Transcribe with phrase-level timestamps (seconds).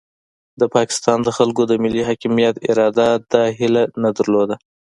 [0.59, 4.55] د پاکستان د خلکو د ملي حاکمیت اراده دا هیله نه درلوده.